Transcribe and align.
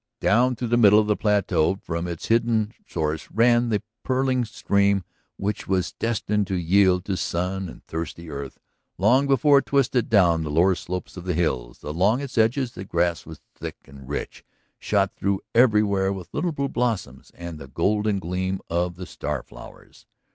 Down 0.19 0.55
through 0.55 0.69
the 0.69 0.77
middle 0.77 0.97
of 0.97 1.05
the 1.05 1.15
plateau 1.15 1.75
from 1.75 2.07
its 2.07 2.25
hidden 2.25 2.73
source 2.87 3.29
ran 3.29 3.69
the 3.69 3.83
purling 4.01 4.45
stream 4.45 5.03
which 5.37 5.67
was 5.67 5.91
destined 5.93 6.47
to 6.47 6.55
yield 6.55 7.05
to 7.05 7.15
sun 7.15 7.69
and 7.69 7.85
thirsty 7.85 8.27
earth 8.27 8.57
long 8.97 9.27
before 9.27 9.59
it 9.59 9.67
twisted 9.67 10.09
down 10.09 10.41
the 10.41 10.49
lower 10.49 10.73
slopes 10.73 11.17
of 11.17 11.25
the 11.25 11.35
hills. 11.35 11.83
Along 11.83 12.19
its 12.19 12.35
edges 12.35 12.71
the 12.71 12.83
grass 12.83 13.27
was 13.27 13.41
thick 13.53 13.75
and 13.85 14.09
rich, 14.09 14.43
shot 14.79 15.13
through 15.15 15.41
everywhere 15.53 16.11
with 16.11 16.33
little 16.33 16.51
blue 16.51 16.67
blossoms 16.67 17.29
and 17.35 17.59
the 17.59 17.67
golden 17.67 18.17
gleam 18.17 18.59
of 18.71 18.95
the 18.95 19.05
starflowers. 19.05 20.07